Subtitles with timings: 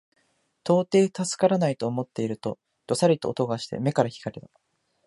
[0.63, 2.57] 到底助からないと思っていると、
[2.87, 4.49] どさりと音がして眼から火が出た